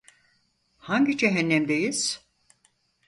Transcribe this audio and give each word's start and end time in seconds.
Hangi 0.77 1.17
cehennemdeyiz? 1.17 2.25